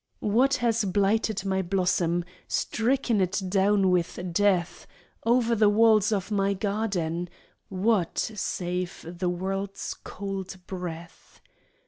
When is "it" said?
3.21-3.39